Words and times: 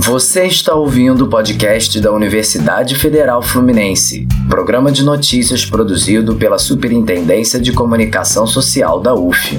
Você 0.00 0.44
está 0.44 0.74
ouvindo 0.74 1.24
o 1.24 1.28
podcast 1.28 2.00
da 2.00 2.12
Universidade 2.12 2.94
Federal 2.94 3.42
Fluminense, 3.42 4.28
programa 4.48 4.92
de 4.92 5.02
notícias 5.02 5.66
produzido 5.66 6.36
pela 6.36 6.56
Superintendência 6.56 7.58
de 7.58 7.72
Comunicação 7.72 8.46
Social 8.46 9.00
da 9.00 9.12
UF. 9.14 9.58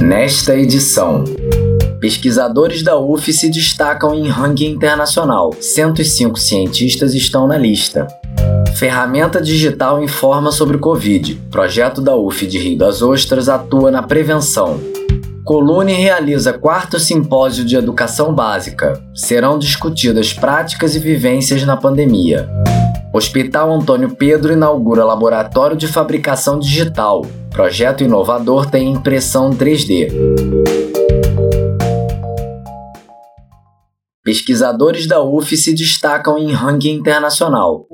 Nesta 0.00 0.56
edição, 0.56 1.24
pesquisadores 2.00 2.82
da 2.82 2.98
UF 2.98 3.32
se 3.32 3.48
destacam 3.48 4.12
em 4.12 4.28
ranking 4.28 4.70
internacional. 4.70 5.54
105 5.58 6.38
cientistas 6.38 7.14
estão 7.14 7.46
na 7.46 7.56
lista. 7.56 8.08
Ferramenta 8.74 9.40
digital 9.40 10.02
informa 10.02 10.50
sobre 10.50 10.76
o 10.76 10.80
Covid. 10.80 11.36
Projeto 11.50 12.00
da 12.00 12.16
UF 12.16 12.44
de 12.46 12.58
Rio 12.58 12.76
das 12.76 13.00
Ostras 13.00 13.48
atua 13.48 13.90
na 13.90 14.02
prevenção. 14.02 14.80
Colune 15.44 15.92
realiza 15.92 16.52
quarto 16.52 17.00
simpósio 17.00 17.64
de 17.64 17.74
educação 17.74 18.32
básica. 18.32 19.02
Serão 19.12 19.58
discutidas 19.58 20.32
práticas 20.32 20.94
e 20.94 21.00
vivências 21.00 21.64
na 21.64 21.76
pandemia. 21.76 22.48
Hospital 23.12 23.74
Antônio 23.74 24.14
Pedro 24.14 24.52
inaugura 24.52 25.04
laboratório 25.04 25.76
de 25.76 25.88
fabricação 25.88 26.60
digital. 26.60 27.22
Projeto 27.50 28.04
inovador 28.04 28.66
tem 28.66 28.92
impressão 28.92 29.50
3D. 29.50 30.12
Pesquisadores 34.22 35.08
da 35.08 35.20
UF 35.20 35.56
se 35.56 35.74
destacam 35.74 36.38
em 36.38 36.52
ranking 36.52 36.94
internacional. 36.94 37.84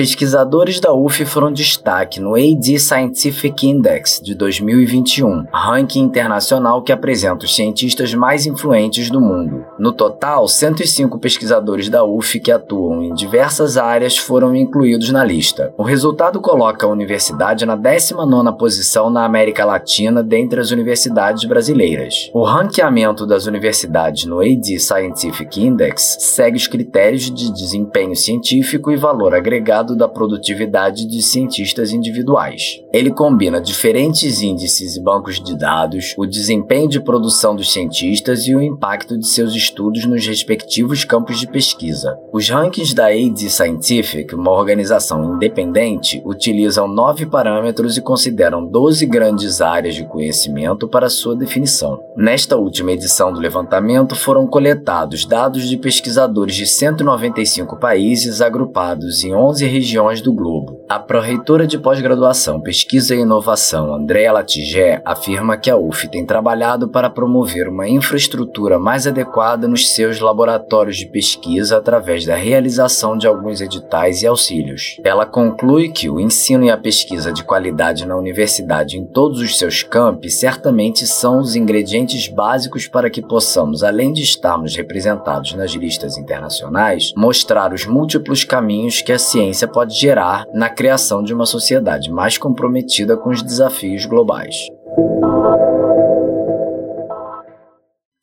Pesquisadores 0.00 0.80
da 0.80 0.94
UF 0.94 1.26
foram 1.26 1.52
destaque 1.52 2.20
no 2.20 2.34
AD 2.34 2.78
Scientific 2.78 3.68
Index 3.68 4.18
de 4.24 4.34
2021, 4.34 5.44
ranking 5.52 6.00
internacional 6.00 6.82
que 6.82 6.90
apresenta 6.90 7.44
os 7.44 7.54
cientistas 7.54 8.14
mais 8.14 8.46
influentes 8.46 9.10
do 9.10 9.20
mundo. 9.20 9.62
No 9.78 9.92
total, 9.92 10.48
105 10.48 11.18
pesquisadores 11.18 11.90
da 11.90 12.02
UF 12.02 12.40
que 12.40 12.50
atuam 12.50 13.02
em 13.02 13.12
diversas 13.12 13.76
áreas 13.76 14.16
foram 14.16 14.56
incluídos 14.56 15.10
na 15.10 15.22
lista. 15.22 15.74
O 15.76 15.82
resultado 15.82 16.40
coloca 16.40 16.86
a 16.86 16.90
universidade 16.90 17.66
na 17.66 17.76
19ª 17.76 18.56
posição 18.56 19.10
na 19.10 19.26
América 19.26 19.66
Latina 19.66 20.22
dentre 20.22 20.60
as 20.60 20.70
universidades 20.70 21.44
brasileiras. 21.44 22.30
O 22.32 22.42
ranqueamento 22.42 23.26
das 23.26 23.44
universidades 23.44 24.24
no 24.24 24.40
AD 24.40 24.80
Scientific 24.80 25.62
Index 25.62 26.16
segue 26.20 26.56
os 26.56 26.66
critérios 26.66 27.30
de 27.30 27.52
desempenho 27.52 28.16
científico 28.16 28.90
e 28.90 28.96
valor 28.96 29.34
agregado 29.34 29.89
da 29.96 30.08
produtividade 30.08 31.06
de 31.06 31.22
cientistas 31.22 31.92
individuais. 31.92 32.80
Ele 32.92 33.10
combina 33.10 33.60
diferentes 33.60 34.40
índices 34.42 34.96
e 34.96 35.00
bancos 35.00 35.40
de 35.40 35.56
dados, 35.56 36.14
o 36.16 36.26
desempenho 36.26 36.88
de 36.88 37.00
produção 37.00 37.54
dos 37.54 37.72
cientistas 37.72 38.46
e 38.46 38.54
o 38.54 38.62
impacto 38.62 39.18
de 39.18 39.26
seus 39.26 39.54
estudos 39.54 40.04
nos 40.04 40.26
respectivos 40.26 41.04
campos 41.04 41.38
de 41.38 41.46
pesquisa. 41.46 42.18
Os 42.32 42.48
rankings 42.48 42.94
da 42.94 43.06
AD 43.06 43.50
Scientific, 43.50 44.34
uma 44.34 44.50
organização 44.50 45.34
independente, 45.34 46.22
utilizam 46.24 46.88
nove 46.88 47.26
parâmetros 47.26 47.96
e 47.96 48.02
consideram 48.02 48.66
12 48.66 49.06
grandes 49.06 49.60
áreas 49.60 49.94
de 49.94 50.04
conhecimento 50.04 50.88
para 50.88 51.08
sua 51.08 51.36
definição. 51.36 52.00
Nesta 52.16 52.56
última 52.56 52.92
edição 52.92 53.32
do 53.32 53.40
levantamento 53.40 54.14
foram 54.14 54.46
coletados 54.46 55.24
dados 55.24 55.68
de 55.68 55.76
pesquisadores 55.76 56.54
de 56.54 56.66
195 56.66 57.76
países 57.76 58.40
agrupados 58.40 59.24
em 59.24 59.34
11 59.34 59.66
regiões 59.70 60.20
do 60.20 60.32
globo. 60.32 60.59
A 60.90 60.98
pró-reitora 60.98 61.68
de 61.68 61.78
pós-graduação, 61.78 62.60
pesquisa 62.60 63.14
e 63.14 63.20
inovação, 63.20 63.94
Andréa 63.94 64.32
Latigé, 64.32 65.00
afirma 65.04 65.56
que 65.56 65.70
a 65.70 65.76
UF 65.76 66.08
tem 66.08 66.26
trabalhado 66.26 66.88
para 66.88 67.08
promover 67.08 67.68
uma 67.68 67.88
infraestrutura 67.88 68.76
mais 68.76 69.06
adequada 69.06 69.68
nos 69.68 69.88
seus 69.92 70.18
laboratórios 70.18 70.96
de 70.96 71.06
pesquisa 71.06 71.76
através 71.76 72.26
da 72.26 72.34
realização 72.34 73.16
de 73.16 73.28
alguns 73.28 73.60
editais 73.60 74.22
e 74.22 74.26
auxílios. 74.26 74.96
Ela 75.04 75.24
conclui 75.24 75.90
que 75.90 76.10
o 76.10 76.18
ensino 76.18 76.64
e 76.64 76.70
a 76.72 76.76
pesquisa 76.76 77.32
de 77.32 77.44
qualidade 77.44 78.04
na 78.04 78.16
universidade 78.16 78.98
em 78.98 79.04
todos 79.04 79.38
os 79.38 79.56
seus 79.56 79.84
campi 79.84 80.28
certamente 80.28 81.06
são 81.06 81.38
os 81.38 81.54
ingredientes 81.54 82.26
básicos 82.26 82.88
para 82.88 83.08
que 83.08 83.22
possamos, 83.22 83.84
além 83.84 84.12
de 84.12 84.24
estarmos 84.24 84.74
representados 84.74 85.54
nas 85.54 85.70
listas 85.70 86.18
internacionais, 86.18 87.12
mostrar 87.16 87.72
os 87.72 87.86
múltiplos 87.86 88.42
caminhos 88.42 89.00
que 89.00 89.12
a 89.12 89.20
ciência 89.20 89.68
pode 89.68 89.94
gerar 89.94 90.44
na 90.52 90.68
criação 90.80 91.22
de 91.22 91.34
uma 91.34 91.44
sociedade 91.44 92.10
mais 92.10 92.38
comprometida 92.38 93.14
com 93.14 93.28
os 93.28 93.42
desafios 93.42 94.06
globais. 94.06 94.56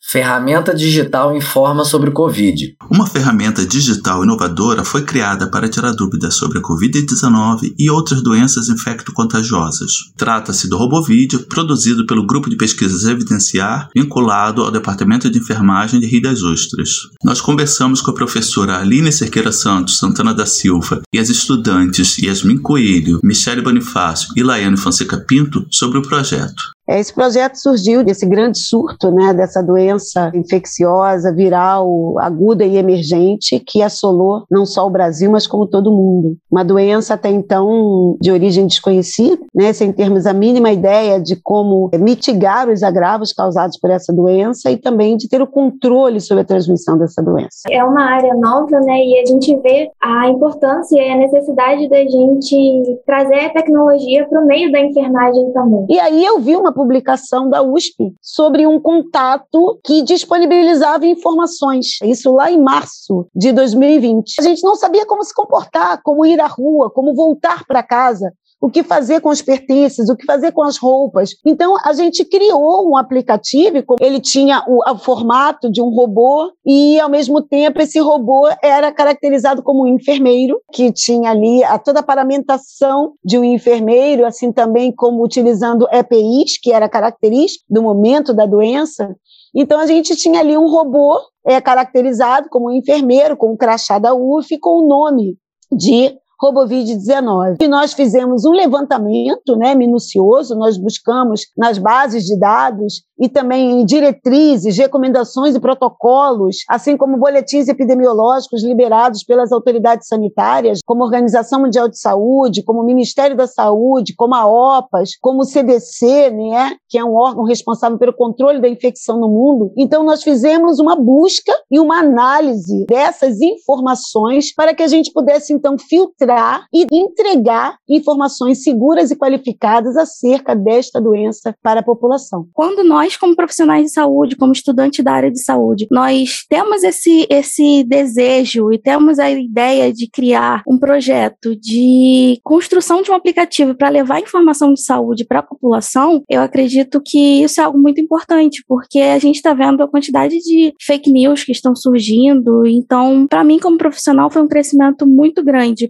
Ferramenta 0.09 0.73
digital 0.73 1.35
informa 1.35 1.83
sobre 1.83 2.09
o 2.09 2.13
Covid. 2.13 2.77
Uma 2.89 3.05
ferramenta 3.05 3.65
digital 3.65 4.23
inovadora 4.23 4.85
foi 4.85 5.01
criada 5.01 5.51
para 5.51 5.67
tirar 5.67 5.91
dúvidas 5.91 6.33
sobre 6.35 6.59
a 6.59 6.61
Covid-19 6.61 7.73
e 7.77 7.89
outras 7.89 8.23
doenças 8.23 8.69
infecto-contagiosas. 8.69 9.91
Trata-se 10.15 10.69
do 10.69 10.77
RoboVídeo, 10.77 11.41
produzido 11.47 12.05
pelo 12.05 12.25
Grupo 12.25 12.49
de 12.49 12.55
Pesquisas 12.55 13.03
Evidenciar, 13.03 13.89
vinculado 13.93 14.63
ao 14.63 14.71
Departamento 14.71 15.29
de 15.29 15.39
Enfermagem 15.39 15.99
de 15.99 16.07
Rio 16.07 16.21
das 16.21 16.41
Ostras. 16.41 17.09
Nós 17.21 17.41
conversamos 17.41 17.99
com 17.99 18.11
a 18.11 18.15
professora 18.15 18.77
Aline 18.77 19.11
Cerqueira 19.11 19.51
Santos, 19.51 19.97
Santana 19.97 20.33
da 20.33 20.45
Silva 20.45 21.01
e 21.13 21.19
as 21.19 21.27
estudantes 21.27 22.17
Yasmin 22.17 22.59
Coelho, 22.59 23.19
Michele 23.21 23.61
Bonifácio 23.61 24.29
e 24.37 24.41
Laiane 24.41 24.77
Fonseca 24.77 25.17
Pinto 25.17 25.67
sobre 25.69 25.97
o 25.97 26.01
projeto. 26.01 26.76
Esse 26.87 27.13
projeto 27.13 27.55
surgiu 27.55 28.03
desse 28.03 28.25
grande 28.25 28.59
surto, 28.59 29.11
né, 29.11 29.33
dessa 29.33 29.61
doença 29.61 30.31
infecciosa, 30.33 31.33
viral, 31.33 32.15
aguda 32.19 32.63
e 32.63 32.77
emergente 32.77 33.59
que 33.59 33.81
assolou 33.81 34.45
não 34.49 34.65
só 34.65 34.87
o 34.87 34.89
Brasil, 34.89 35.29
mas 35.29 35.45
como 35.45 35.67
todo 35.67 35.91
mundo. 35.91 36.37
Uma 36.49 36.63
doença 36.63 37.15
até 37.15 37.29
então 37.29 38.15
de 38.21 38.31
origem 38.31 38.65
desconhecida, 38.65 39.43
né, 39.53 39.73
sem 39.73 39.91
termos 39.91 40.25
a 40.25 40.33
mínima 40.33 40.71
ideia 40.71 41.19
de 41.19 41.35
como 41.35 41.89
mitigar 41.99 42.69
os 42.69 42.83
agravos 42.83 43.33
causados 43.33 43.77
por 43.77 43.89
essa 43.89 44.13
doença 44.13 44.71
e 44.71 44.77
também 44.77 45.17
de 45.17 45.27
ter 45.27 45.41
o 45.41 45.47
controle 45.47 46.21
sobre 46.21 46.41
a 46.41 46.45
transmissão 46.45 46.97
dessa 46.97 47.21
doença. 47.21 47.63
É 47.69 47.83
uma 47.83 48.03
área 48.03 48.33
nova, 48.35 48.79
né, 48.79 48.97
e 48.97 49.19
a 49.21 49.25
gente 49.25 49.55
vê 49.57 49.89
a 50.01 50.29
importância 50.29 50.97
e 50.97 51.09
a 51.09 51.17
necessidade 51.17 51.89
da 51.89 51.99
gente 51.99 52.99
trazer 53.05 53.45
a 53.45 53.49
tecnologia 53.49 54.25
para 54.27 54.41
o 54.41 54.45
meio 54.45 54.71
da 54.71 54.79
enfermagem 54.79 55.51
também. 55.51 55.85
E 55.89 55.99
aí 55.99 56.25
eu 56.25 56.39
vi 56.39 56.55
uma 56.55 56.76
publicação 56.77 57.49
da 57.49 57.63
USP 57.63 58.13
sobre 58.21 58.67
um 58.67 58.79
contato 58.79 59.79
que 59.83 60.03
disponibilizava 60.03 61.07
informações. 61.07 61.99
Isso 62.03 62.31
lá 62.31 62.51
em 62.51 62.61
março 62.61 63.27
de 63.35 63.51
2020. 63.51 64.35
A 64.39 64.43
gente 64.43 64.63
não 64.63 64.75
sabia 64.75 65.07
como 65.07 65.23
se 65.23 65.33
comportar, 65.33 65.99
como 66.03 66.23
ir 66.23 66.39
à 66.39 66.45
rua, 66.45 66.91
como 66.91 67.15
voltar 67.15 67.65
para 67.65 67.81
casa 67.81 68.31
o 68.59 68.69
que 68.69 68.83
fazer 68.83 69.21
com 69.21 69.29
os 69.29 69.41
pertences, 69.41 70.09
o 70.09 70.15
que 70.15 70.25
fazer 70.25 70.51
com 70.51 70.63
as 70.63 70.77
roupas. 70.77 71.31
Então, 71.45 71.75
a 71.83 71.93
gente 71.93 72.25
criou 72.25 72.89
um 72.89 72.97
aplicativo, 72.97 73.83
ele 73.99 74.19
tinha 74.19 74.63
o, 74.67 74.79
o, 74.89 74.97
formato 74.97 75.71
de 75.71 75.81
um 75.81 75.89
robô 75.89 76.51
e, 76.65 76.99
ao 76.99 77.09
mesmo 77.09 77.41
tempo, 77.41 77.79
esse 77.79 77.99
robô 77.99 78.47
era 78.63 78.91
caracterizado 78.91 79.61
como 79.61 79.83
um 79.83 79.87
enfermeiro, 79.87 80.59
que 80.73 80.91
tinha 80.91 81.31
ali 81.31 81.63
a, 81.63 81.77
toda 81.77 81.99
a 81.99 82.03
paramentação 82.03 83.13
de 83.23 83.37
um 83.37 83.43
enfermeiro, 83.43 84.25
assim 84.25 84.51
também 84.51 84.91
como 84.91 85.23
utilizando 85.23 85.87
EPIs, 85.91 86.59
que 86.59 86.73
era 86.73 86.89
característico 86.89 87.65
do 87.69 87.83
momento 87.83 88.33
da 88.33 88.45
doença. 88.45 89.15
Então, 89.55 89.79
a 89.79 89.85
gente 89.85 90.15
tinha 90.15 90.39
ali 90.39 90.57
um 90.57 90.67
robô 90.67 91.19
é, 91.45 91.61
caracterizado 91.61 92.49
como 92.49 92.69
um 92.69 92.73
enfermeiro, 92.73 93.37
com 93.37 93.51
o 93.53 93.57
crachá 93.57 93.99
da 93.99 94.15
UF, 94.15 94.57
com 94.59 94.83
o 94.83 94.87
nome 94.87 95.37
de 95.71 96.17
Robovid-19. 96.41 97.57
E 97.61 97.67
nós 97.67 97.93
fizemos 97.93 98.45
um 98.45 98.51
levantamento 98.51 99.55
né, 99.57 99.73
minucioso, 99.73 100.55
nós 100.55 100.77
buscamos 100.77 101.41
nas 101.57 101.77
bases 101.77 102.25
de 102.25 102.39
dados 102.39 103.03
e 103.19 103.27
também 103.27 103.81
em 103.81 103.85
diretrizes, 103.85 104.77
recomendações 104.77 105.55
e 105.55 105.59
protocolos, 105.59 106.57
assim 106.69 106.95
como 106.95 107.17
boletins 107.17 107.67
epidemiológicos 107.67 108.63
liberados 108.63 109.23
pelas 109.23 109.51
autoridades 109.51 110.07
sanitárias, 110.07 110.79
como 110.85 111.03
Organização 111.03 111.61
Mundial 111.61 111.87
de 111.87 111.99
Saúde, 111.99 112.63
como 112.63 112.83
Ministério 112.83 113.35
da 113.35 113.47
Saúde, 113.47 114.13
como 114.15 114.35
a 114.35 114.45
OPAS, 114.45 115.17
como 115.19 115.41
o 115.41 115.45
CDC, 115.45 116.29
né, 116.29 116.75
que 116.87 116.99
é 116.99 117.03
um 117.03 117.15
órgão 117.15 117.43
responsável 117.43 117.97
pelo 117.97 118.13
controle 118.13 118.61
da 118.61 118.69
infecção 118.69 119.19
no 119.19 119.27
mundo. 119.27 119.71
Então, 119.75 120.03
nós 120.03 120.21
fizemos 120.21 120.77
uma 120.79 120.95
busca 120.95 121.51
e 121.71 121.79
uma 121.79 121.99
análise 121.99 122.85
dessas 122.85 123.41
informações 123.41 124.53
para 124.53 124.75
que 124.75 124.83
a 124.83 124.87
gente 124.87 125.11
pudesse, 125.11 125.53
então, 125.53 125.75
filtrar 125.77 126.26
e 126.73 126.85
entregar 126.91 127.77
informações 127.89 128.63
seguras 128.63 129.11
e 129.11 129.15
qualificadas 129.15 129.95
acerca 129.97 130.55
desta 130.55 130.99
doença 130.99 131.55
para 131.61 131.79
a 131.79 131.83
população. 131.83 132.47
Quando 132.53 132.83
nós, 132.83 133.15
como 133.17 133.35
profissionais 133.35 133.85
de 133.85 133.91
saúde, 133.91 134.35
como 134.35 134.51
estudantes 134.51 135.03
da 135.03 135.13
área 135.13 135.31
de 135.31 135.41
saúde, 135.41 135.87
nós 135.91 136.45
temos 136.49 136.83
esse, 136.83 137.27
esse 137.29 137.83
desejo 137.83 138.71
e 138.71 138.77
temos 138.77 139.19
a 139.19 139.29
ideia 139.29 139.91
de 139.91 140.09
criar 140.09 140.63
um 140.67 140.77
projeto 140.77 141.55
de 141.55 142.39
construção 142.43 143.01
de 143.01 143.11
um 143.11 143.15
aplicativo 143.15 143.75
para 143.75 143.89
levar 143.89 144.19
informação 144.19 144.73
de 144.73 144.81
saúde 144.81 145.25
para 145.25 145.39
a 145.39 145.43
população, 145.43 146.23
eu 146.29 146.41
acredito 146.41 147.01
que 147.03 147.43
isso 147.43 147.59
é 147.61 147.63
algo 147.63 147.77
muito 147.77 148.01
importante, 148.01 148.63
porque 148.67 148.99
a 148.99 149.19
gente 149.19 149.35
está 149.35 149.53
vendo 149.53 149.81
a 149.81 149.87
quantidade 149.87 150.37
de 150.39 150.73
fake 150.81 151.11
news 151.11 151.43
que 151.43 151.51
estão 151.51 151.75
surgindo. 151.75 152.65
Então, 152.65 153.27
para 153.27 153.43
mim, 153.43 153.59
como 153.59 153.77
profissional, 153.77 154.29
foi 154.29 154.41
um 154.41 154.47
crescimento 154.47 155.05
muito 155.07 155.43
grande. 155.43 155.89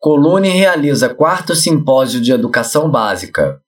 Colune 0.00 0.48
realiza 0.48 1.08
quarto 1.08 1.54
simpósio 1.54 2.20
de 2.20 2.32
educação 2.32 2.90
básica. 2.90 3.60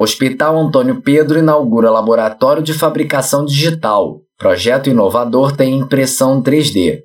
Hospital 0.00 0.56
Antônio 0.56 1.02
Pedro 1.02 1.40
inaugura 1.40 1.90
laboratório 1.90 2.62
de 2.62 2.72
fabricação 2.72 3.44
digital. 3.44 4.22
Projeto 4.38 4.88
inovador 4.88 5.56
tem 5.56 5.76
impressão 5.76 6.40
3D. 6.40 7.02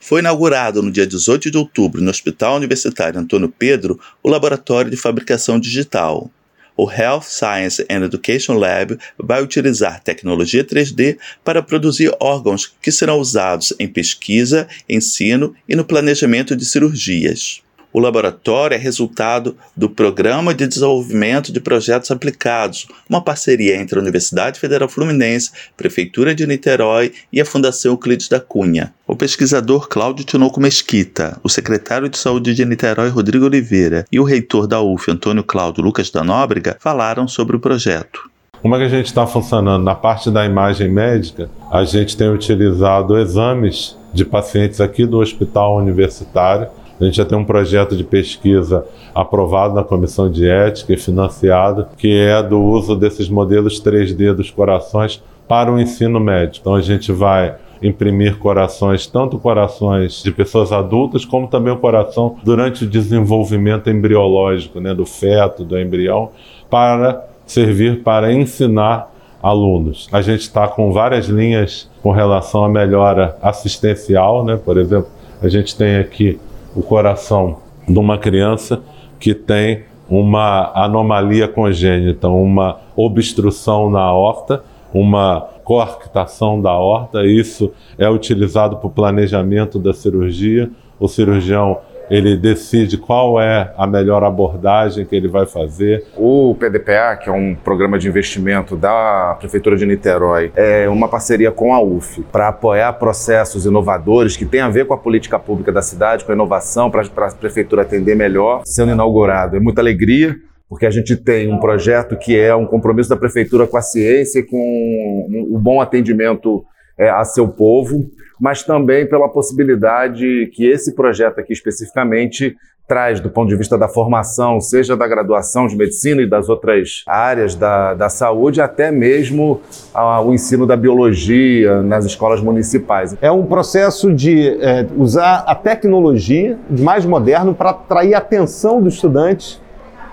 Foi 0.00 0.18
inaugurado 0.18 0.82
no 0.82 0.90
dia 0.90 1.06
18 1.06 1.48
de 1.48 1.56
outubro 1.56 2.02
no 2.02 2.10
Hospital 2.10 2.56
Universitário 2.56 3.20
Antônio 3.20 3.48
Pedro 3.56 4.00
o 4.20 4.28
laboratório 4.28 4.90
de 4.90 4.96
fabricação 4.96 5.60
digital. 5.60 6.28
O 6.76 6.90
Health 6.90 7.22
Science 7.22 7.86
and 7.88 8.04
Education 8.04 8.54
Lab 8.54 8.98
vai 9.16 9.40
utilizar 9.40 10.02
tecnologia 10.02 10.64
3D 10.64 11.16
para 11.44 11.62
produzir 11.62 12.12
órgãos 12.18 12.74
que 12.82 12.90
serão 12.90 13.20
usados 13.20 13.72
em 13.78 13.86
pesquisa, 13.86 14.66
ensino 14.88 15.54
e 15.68 15.76
no 15.76 15.84
planejamento 15.84 16.56
de 16.56 16.64
cirurgias. 16.64 17.63
O 17.94 18.00
laboratório 18.00 18.74
é 18.74 18.76
resultado 18.76 19.56
do 19.76 19.88
Programa 19.88 20.52
de 20.52 20.66
Desenvolvimento 20.66 21.52
de 21.52 21.60
Projetos 21.60 22.10
Aplicados, 22.10 22.88
uma 23.08 23.22
parceria 23.22 23.80
entre 23.80 23.96
a 23.96 24.02
Universidade 24.02 24.58
Federal 24.58 24.88
Fluminense, 24.88 25.52
Prefeitura 25.76 26.34
de 26.34 26.44
Niterói 26.44 27.12
e 27.32 27.40
a 27.40 27.44
Fundação 27.44 27.92
Euclides 27.92 28.28
da 28.28 28.40
Cunha. 28.40 28.92
O 29.06 29.14
pesquisador 29.14 29.86
Cláudio 29.88 30.24
Tinoco 30.24 30.60
Mesquita, 30.60 31.38
o 31.40 31.48
secretário 31.48 32.08
de 32.08 32.18
Saúde 32.18 32.52
de 32.52 32.64
Niterói, 32.64 33.10
Rodrigo 33.10 33.44
Oliveira, 33.44 34.04
e 34.10 34.18
o 34.18 34.24
reitor 34.24 34.66
da 34.66 34.82
UF, 34.82 35.08
Antônio 35.08 35.44
Cláudio 35.44 35.84
Lucas 35.84 36.10
da 36.10 36.24
Nóbrega, 36.24 36.76
falaram 36.80 37.28
sobre 37.28 37.54
o 37.54 37.60
projeto. 37.60 38.28
Como 38.60 38.74
é 38.74 38.78
que 38.78 38.86
a 38.86 38.88
gente 38.88 39.06
está 39.06 39.24
funcionando? 39.24 39.84
Na 39.84 39.94
parte 39.94 40.32
da 40.32 40.44
imagem 40.44 40.90
médica, 40.90 41.48
a 41.70 41.84
gente 41.84 42.16
tem 42.16 42.28
utilizado 42.28 43.16
exames 43.16 43.96
de 44.12 44.24
pacientes 44.24 44.80
aqui 44.80 45.06
do 45.06 45.18
hospital 45.18 45.76
universitário 45.76 46.66
a 47.00 47.04
gente 47.04 47.16
já 47.16 47.24
tem 47.24 47.36
um 47.36 47.44
projeto 47.44 47.96
de 47.96 48.04
pesquisa 48.04 48.84
aprovado 49.14 49.74
na 49.74 49.82
Comissão 49.82 50.30
de 50.30 50.48
Ética 50.48 50.92
e 50.92 50.96
financiado, 50.96 51.86
que 51.98 52.16
é 52.16 52.42
do 52.42 52.60
uso 52.60 52.94
desses 52.94 53.28
modelos 53.28 53.82
3D 53.82 54.32
dos 54.32 54.50
corações 54.50 55.22
para 55.48 55.72
o 55.72 55.78
ensino 55.78 56.20
médio. 56.20 56.60
Então 56.60 56.74
a 56.74 56.80
gente 56.80 57.12
vai 57.12 57.56
imprimir 57.82 58.38
corações, 58.38 59.06
tanto 59.06 59.38
corações 59.38 60.22
de 60.22 60.32
pessoas 60.32 60.72
adultas, 60.72 61.24
como 61.24 61.48
também 61.48 61.72
o 61.72 61.76
coração 61.76 62.36
durante 62.42 62.84
o 62.84 62.86
desenvolvimento 62.86 63.90
embriológico, 63.90 64.80
né, 64.80 64.94
do 64.94 65.04
feto, 65.04 65.64
do 65.64 65.78
embrião, 65.78 66.30
para 66.70 67.22
servir 67.46 68.02
para 68.02 68.32
ensinar 68.32 69.12
alunos. 69.42 70.08
A 70.10 70.22
gente 70.22 70.40
está 70.40 70.66
com 70.66 70.90
várias 70.90 71.26
linhas 71.26 71.90
com 72.02 72.10
relação 72.10 72.64
à 72.64 72.68
melhora 72.68 73.36
assistencial, 73.42 74.42
né? 74.42 74.56
por 74.56 74.78
exemplo, 74.78 75.08
a 75.42 75.48
gente 75.48 75.76
tem 75.76 75.96
aqui 75.96 76.40
o 76.74 76.82
coração 76.82 77.58
de 77.88 77.98
uma 77.98 78.18
criança 78.18 78.82
que 79.18 79.34
tem 79.34 79.84
uma 80.08 80.72
anomalia 80.74 81.48
congênita, 81.48 82.28
uma 82.28 82.80
obstrução 82.96 83.90
na 83.90 84.00
aorta, 84.00 84.62
uma 84.92 85.40
coarctação 85.64 86.60
da 86.60 86.70
aorta. 86.70 87.24
Isso 87.24 87.72
é 87.98 88.08
utilizado 88.08 88.76
para 88.76 88.86
o 88.86 88.90
planejamento 88.90 89.78
da 89.78 89.92
cirurgia. 89.92 90.70
O 91.00 91.08
cirurgião 91.08 91.78
ele 92.10 92.36
decide 92.36 92.98
qual 92.98 93.40
é 93.40 93.72
a 93.76 93.86
melhor 93.86 94.22
abordagem 94.22 95.04
que 95.04 95.14
ele 95.14 95.28
vai 95.28 95.46
fazer. 95.46 96.04
O 96.16 96.54
PDPA, 96.58 97.18
que 97.22 97.28
é 97.28 97.32
um 97.32 97.54
programa 97.54 97.98
de 97.98 98.08
investimento 98.08 98.76
da 98.76 99.36
Prefeitura 99.38 99.76
de 99.76 99.86
Niterói, 99.86 100.52
é 100.54 100.88
uma 100.88 101.08
parceria 101.08 101.50
com 101.50 101.74
a 101.74 101.80
UF 101.80 102.22
para 102.32 102.48
apoiar 102.48 102.92
processos 102.94 103.66
inovadores 103.66 104.36
que 104.36 104.44
têm 104.44 104.60
a 104.60 104.68
ver 104.68 104.86
com 104.86 104.94
a 104.94 104.98
política 104.98 105.38
pública 105.38 105.72
da 105.72 105.82
cidade, 105.82 106.24
com 106.24 106.32
a 106.32 106.34
inovação, 106.34 106.90
para 106.90 107.02
a 107.02 107.30
Prefeitura 107.32 107.82
atender 107.82 108.14
melhor. 108.14 108.62
Sendo 108.64 108.92
inaugurado, 108.92 109.56
é 109.56 109.60
muita 109.60 109.80
alegria 109.80 110.36
porque 110.68 110.86
a 110.86 110.90
gente 110.90 111.16
tem 111.16 111.52
um 111.52 111.60
projeto 111.60 112.16
que 112.16 112.36
é 112.36 112.54
um 112.54 112.66
compromisso 112.66 113.08
da 113.08 113.16
prefeitura 113.16 113.66
com 113.66 113.76
a 113.76 113.82
ciência 113.82 114.40
e 114.40 114.42
com 114.42 115.46
o 115.50 115.58
bom 115.58 115.80
atendimento 115.80 116.64
é, 116.98 117.08
a 117.10 117.24
seu 117.24 117.48
povo, 117.48 118.10
mas 118.40 118.62
também 118.62 119.08
pela 119.08 119.28
possibilidade 119.28 120.50
que 120.54 120.66
esse 120.66 120.94
projeto 120.94 121.38
aqui 121.38 121.52
especificamente 121.52 122.56
traz 122.86 123.18
do 123.18 123.30
ponto 123.30 123.48
de 123.48 123.56
vista 123.56 123.78
da 123.78 123.88
formação, 123.88 124.60
seja 124.60 124.96
da 124.96 125.08
graduação 125.08 125.66
de 125.66 125.74
medicina 125.74 126.20
e 126.20 126.26
das 126.26 126.48
outras 126.48 127.02
áreas 127.06 127.54
da, 127.54 127.94
da 127.94 128.08
saúde, 128.08 128.60
até 128.60 128.90
mesmo 128.90 129.60
a, 129.94 130.20
o 130.20 130.34
ensino 130.34 130.66
da 130.66 130.76
biologia 130.76 131.82
nas 131.82 132.04
escolas 132.04 132.42
municipais. 132.42 133.16
É 133.22 133.30
um 133.30 133.46
processo 133.46 134.12
de 134.12 134.48
é, 134.60 134.86
usar 134.96 135.44
a 135.46 135.54
tecnologia 135.54 136.58
mais 136.68 137.06
moderno 137.06 137.54
para 137.54 137.70
atrair 137.70 138.14
a 138.14 138.18
atenção 138.18 138.82
do 138.82 138.88
estudante 138.88 139.62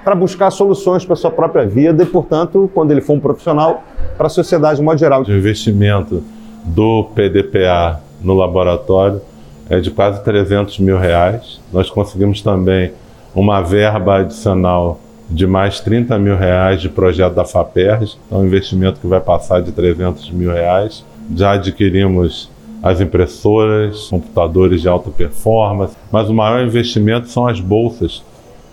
para 0.03 0.15
buscar 0.15 0.49
soluções 0.49 1.05
para 1.05 1.13
a 1.13 1.17
sua 1.17 1.29
própria 1.29 1.65
vida 1.65 2.01
e, 2.01 2.05
portanto, 2.05 2.71
quando 2.73 2.89
ele 2.91 3.01
for 3.01 3.13
um 3.13 3.19
profissional, 3.19 3.83
para 4.17 4.27
a 4.27 4.29
sociedade 4.29 4.79
de 4.79 4.83
modo 4.83 4.97
geral. 4.97 5.23
O 5.23 5.31
investimento 5.31 6.23
do 6.63 7.05
PDPA 7.15 8.01
no 8.21 8.33
laboratório 8.33 9.21
é 9.69 9.79
de 9.79 9.89
quase 9.89 10.23
300 10.23 10.79
mil 10.79 10.97
reais. 10.97 11.59
Nós 11.71 11.89
conseguimos 11.89 12.41
também 12.41 12.91
uma 13.33 13.61
verba 13.61 14.17
adicional 14.17 14.99
de 15.29 15.47
mais 15.47 15.79
30 15.79 16.19
mil 16.19 16.35
reais 16.35 16.81
de 16.81 16.89
projeto 16.89 17.33
da 17.33 17.45
FAPERJ, 17.45 18.17
é 18.29 18.35
um 18.35 18.45
investimento 18.45 18.99
que 18.99 19.07
vai 19.07 19.21
passar 19.21 19.61
de 19.61 19.71
300 19.71 20.29
mil 20.31 20.51
reais. 20.51 21.05
Já 21.33 21.53
adquirimos 21.53 22.49
as 22.83 22.99
impressoras, 22.99 24.09
computadores 24.09 24.81
de 24.81 24.89
alta 24.89 25.09
performance, 25.09 25.95
mas 26.11 26.29
o 26.29 26.33
maior 26.33 26.65
investimento 26.65 27.29
são 27.29 27.47
as 27.47 27.59
bolsas, 27.59 28.23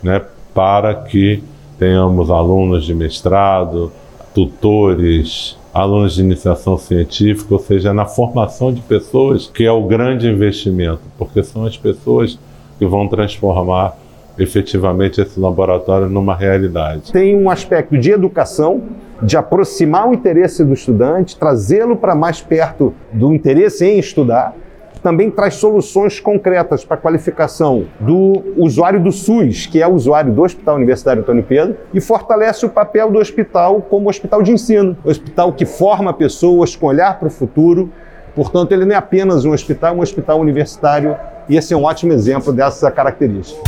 né, 0.03 0.21
para 0.55 0.95
que 0.95 1.43
tenhamos 1.79 2.31
alunos 2.31 2.85
de 2.85 2.95
mestrado, 2.95 3.93
tutores, 4.35 5.58
alunos 5.79 6.15
de 6.15 6.23
iniciação 6.23 6.77
científica, 6.77 7.55
ou 7.55 7.61
seja, 7.61 7.95
na 7.95 8.05
formação 8.05 8.73
de 8.73 8.81
pessoas, 8.83 9.47
que 9.47 9.65
é 9.65 9.71
o 9.71 9.85
grande 9.85 10.29
investimento, 10.29 11.01
porque 11.17 11.43
são 11.43 11.65
as 11.65 11.77
pessoas 11.77 12.39
que 12.79 12.87
vão 12.87 13.09
transformar 13.09 13.97
efetivamente 14.39 15.21
esse 15.21 15.39
laboratório 15.39 16.09
numa 16.09 16.35
realidade. 16.35 17.13
Tem 17.13 17.37
um 17.37 17.51
aspecto 17.51 17.99
de 17.99 18.11
educação 18.11 18.83
de 19.21 19.37
aproximar 19.37 20.09
o 20.09 20.15
interesse 20.15 20.65
do 20.65 20.73
estudante, 20.73 21.37
trazê-lo 21.37 21.97
para 21.97 22.15
mais 22.15 22.41
perto 22.41 22.95
do 23.13 23.35
interesse 23.35 23.85
em 23.85 23.99
estudar. 23.99 24.55
Também 25.03 25.31
traz 25.31 25.55
soluções 25.55 26.19
concretas 26.21 26.85
para 26.85 26.97
a 26.97 27.01
qualificação 27.01 27.87
do 28.01 28.43
usuário 28.57 29.03
do 29.03 29.13
SUS, 29.13 29.67
que 29.67 29.81
é 29.81 29.87
o 29.87 29.93
usuário 29.93 30.33
do 30.33 30.43
Hospital 30.43 30.77
Universitário 30.77 31.23
Antônio 31.23 31.43
Pedro, 31.43 31.77
e 31.95 32.01
fortalece 32.01 32.67
o 32.67 32.69
papel 32.69 33.11
do 33.11 33.19
hospital 33.19 33.81
como 33.81 34.09
hospital 34.09 34.43
de 34.43 34.53
ensino, 34.53 34.97
hospital 35.05 35.53
que 35.53 35.65
forma 35.65 36.13
pessoas 36.13 36.75
com 36.75 36.87
olhar 36.87 37.19
para 37.19 37.29
o 37.29 37.31
futuro. 37.31 37.91
Portanto, 38.35 38.73
ele 38.73 38.85
não 38.85 38.95
é 38.95 38.99
apenas 38.99 39.45
um 39.45 39.53
hospital, 39.53 39.95
é 39.95 39.97
um 39.99 40.01
hospital 40.01 40.41
universitário, 40.41 41.17
e 41.49 41.57
esse 41.57 41.73
é 41.73 41.77
um 41.77 41.85
ótimo 41.85 42.13
exemplo 42.13 42.53
dessa 42.53 42.91
característica. 42.91 43.61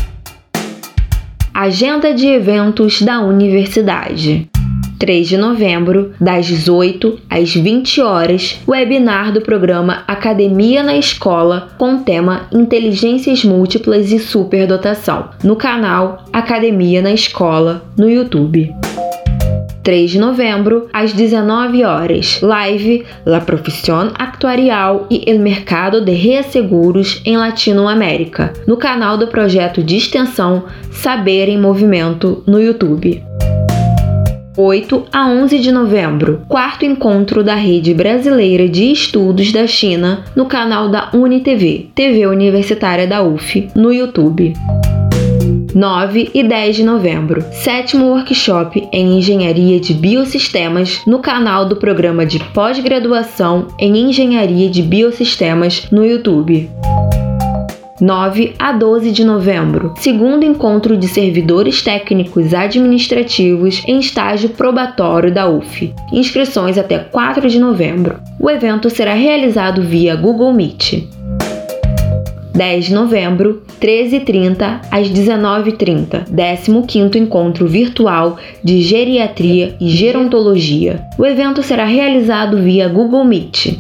Agenda 1.55 2.15
de 2.15 2.27
eventos 2.27 3.03
da 3.03 3.21
universidade. 3.21 4.49
3 5.01 5.29
de 5.29 5.39
novembro, 5.39 6.13
das 6.21 6.45
18 6.45 7.19
às 7.29 7.55
20 7.55 8.03
horas, 8.03 8.61
webinar 8.69 9.33
do 9.33 9.41
programa 9.41 10.05
Academia 10.07 10.83
na 10.83 10.95
Escola 10.95 11.71
com 11.79 11.95
o 11.95 11.99
tema 12.01 12.43
Inteligências 12.53 13.43
Múltiplas 13.43 14.13
e 14.13 14.19
Superdotação, 14.19 15.31
no 15.43 15.57
canal 15.57 16.27
Academia 16.31 17.01
na 17.01 17.13
Escola, 17.13 17.83
no 17.97 18.11
YouTube. 18.11 18.75
3 19.83 20.11
de 20.11 20.19
novembro, 20.19 20.91
às 20.93 21.15
19 21.15 21.83
horas, 21.83 22.39
live 22.43 23.07
La 23.25 23.41
Profissão 23.41 24.13
Actuarial 24.19 25.07
e 25.11 25.25
El 25.27 25.39
Mercado 25.39 26.05
de 26.05 26.13
Reasseguros 26.13 27.23
em 27.25 27.39
Latinoamérica, 27.39 28.53
no 28.67 28.77
canal 28.77 29.17
do 29.17 29.29
projeto 29.29 29.83
de 29.83 29.97
extensão 29.97 30.65
Saber 30.93 31.49
em 31.49 31.59
Movimento 31.59 32.45
no 32.47 32.61
YouTube. 32.61 33.30
8 34.57 35.07
a 35.13 35.29
11 35.29 35.59
de 35.61 35.71
novembro, 35.71 36.43
quarto 36.49 36.85
encontro 36.85 37.45
da 37.45 37.55
Rede 37.55 37.95
Brasileira 37.95 38.69
de 38.69 38.91
Estudos 38.91 39.53
da 39.53 39.67
China 39.67 40.25
no 40.35 40.47
canal 40.47 40.89
da 40.89 41.11
UniTV, 41.15 41.91
TV 41.95 42.27
Universitária 42.27 43.07
da 43.07 43.23
UF, 43.23 43.69
no 43.77 43.93
YouTube. 43.93 44.53
9 45.73 46.31
e 46.35 46.43
10 46.43 46.77
de 46.77 46.83
novembro, 46.83 47.45
sétimo 47.53 48.07
workshop 48.07 48.89
em 48.93 49.19
Engenharia 49.19 49.79
de 49.79 49.95
Biosistemas 49.95 51.01
no 51.07 51.21
canal 51.21 51.65
do 51.65 51.77
programa 51.77 52.27
de 52.27 52.41
pós-graduação 52.53 53.69
em 53.79 53.97
Engenharia 53.97 54.69
de 54.69 54.83
Biosistemas 54.83 55.87
no 55.93 56.05
YouTube. 56.05 56.69
9 58.01 58.55
a 58.59 58.73
12 58.73 59.13
de 59.13 59.25
novembro, 59.25 59.93
segundo 59.99 60.45
encontro 60.45 60.97
de 60.97 61.07
servidores 61.07 61.83
técnicos 61.83 62.55
administrativos 62.55 63.83
em 63.87 63.99
estágio 63.99 64.49
probatório 64.51 65.33
da 65.33 65.49
UF. 65.49 65.93
Inscrições 66.13 66.79
até 66.79 66.99
4 66.99 67.49
de 67.49 67.59
novembro. 67.59 68.19
O 68.39 68.49
evento 68.49 68.89
será 68.89 69.13
realizado 69.13 69.83
via 69.83 70.17
Google 70.17 70.53
Meet. 70.53 71.09
10 72.55 72.85
de 72.87 72.95
novembro, 72.95 73.63
13h30 73.81 74.81
às 74.91 75.09
19h30, 75.09 76.25
15º 76.31 77.17
Encontro 77.17 77.67
Virtual 77.67 78.37
de 78.63 78.83
Geriatria 78.83 79.77
e 79.81 79.89
Gerontologia. 79.89 81.01
O 81.19 81.25
evento 81.25 81.63
será 81.63 81.85
realizado 81.85 82.59
via 82.59 82.89
Google 82.89 83.25
Meet. 83.25 83.79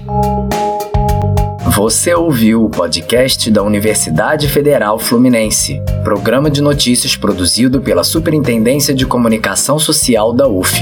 Você 1.74 2.14
ouviu 2.14 2.64
o 2.64 2.70
podcast 2.70 3.50
da 3.50 3.62
Universidade 3.62 4.48
Federal 4.48 4.98
Fluminense, 4.98 5.82
programa 6.04 6.48
de 6.48 6.60
notícias 6.60 7.16
produzido 7.16 7.80
pela 7.80 8.04
Superintendência 8.04 8.94
de 8.94 9.04
Comunicação 9.04 9.78
Social 9.78 10.32
da 10.32 10.46
UF. 10.46 10.80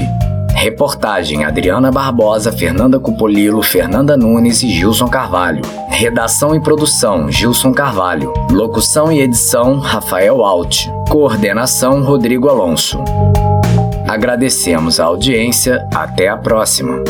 Reportagem 0.53 1.45
Adriana 1.45 1.91
Barbosa, 1.91 2.51
Fernanda 2.51 2.99
Cupolilo, 2.99 3.63
Fernanda 3.63 4.15
Nunes 4.15 4.61
e 4.61 4.69
Gilson 4.69 5.07
Carvalho. 5.07 5.63
Redação 5.89 6.55
e 6.55 6.61
produção 6.61 7.31
Gilson 7.31 7.73
Carvalho. 7.73 8.31
Locução 8.51 9.11
e 9.11 9.19
edição 9.19 9.79
Rafael 9.79 10.43
Alt. 10.43 10.85
Coordenação 11.13 12.01
Rodrigo 12.01 12.49
Alonso. 12.49 12.97
Agradecemos 14.07 14.99
a 14.99 15.05
audiência. 15.05 15.87
Até 15.93 16.27
a 16.27 16.35
próxima. 16.35 17.03